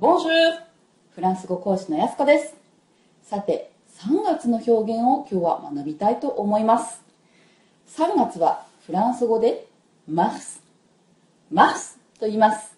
[0.00, 0.30] Bonjour!
[1.10, 2.54] フランス語講師のやすこです。
[3.22, 7.02] さて、3月の表現を今日は学びたいと思います。
[7.98, 9.66] 3月はフランス語で
[10.10, 10.62] mars、
[11.52, 12.74] mars と言います。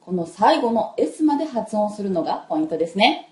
[0.00, 3.30] この最後の S まで発音するのがポイントですね。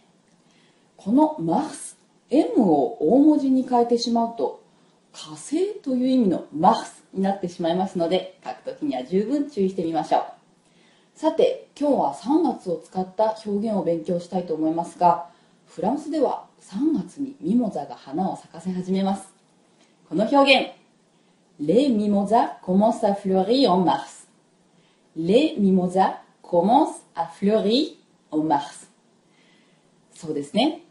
[0.98, 1.96] この mars、
[2.28, 4.59] M を大文字に変えてしまうと
[5.12, 10.24] 火星という意味の mars になってしまいますので書くときには十分注意してみましょう。
[11.14, 15.28] さて今日は3月を使った表現を勉強したいと思いますが
[15.66, 19.32] フランスでは3月にミモザが花を咲かせ始めます。
[20.08, 20.80] この表現
[21.60, 24.26] Les mimosas commencent à fleurir en mars.
[25.14, 27.96] Les mimosas commencent à fleurir
[28.30, 28.88] en mars.
[30.14, 30.82] そうですね。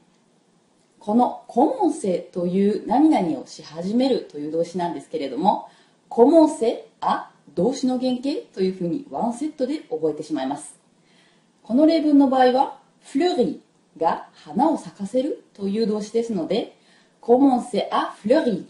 [1.09, 5.67] このコモンセという何々をし始めるという動詞なんですけれども
[6.08, 10.80] コモンセあ動詞の原型というふうにワンセットで覚えてしまいます。
[11.64, 16.78] この例文の場合はフルリーが花を咲かせるという動詞ですので
[17.22, 18.66] コモンセあフルリー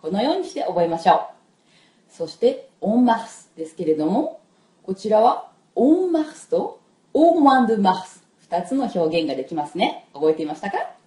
[0.00, 2.12] このようにして覚えましょう。
[2.14, 4.40] そしてオンマースですけれども
[4.84, 6.78] こちらはオンマースと
[7.14, 10.06] オーマンドマース2つの表現ができますね。
[10.14, 10.99] 覚えていましたか？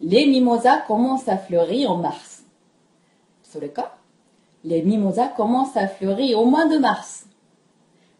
[0.00, 2.44] Les mimosas commencent à fleurir en mars
[3.42, 3.96] それか
[4.64, 7.26] Les mimosas commencent à fleurir au mois de mars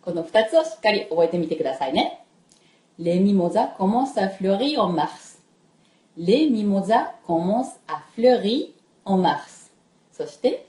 [0.01, 2.25] この2つをしっかり覚えてみてくださいね
[2.99, 5.39] Les mimosas commencent à fleurir en mars
[6.17, 8.69] Les mimosas commencent à fleurir
[9.05, 9.71] en mars
[10.13, 10.67] そして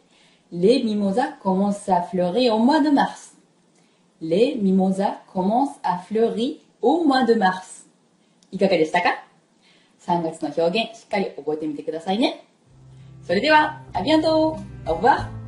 [0.52, 3.34] Les mimosas commencent à fleurir au mois de mars
[4.22, 7.86] Les mimosas commencent à fleurir au mois de mars
[8.52, 9.23] いかがでしたか
[10.06, 12.47] 3月の表現しっかり覚えてみてくださいね。
[13.25, 14.91] それでは、ありがとう。
[14.91, 15.42] オブワ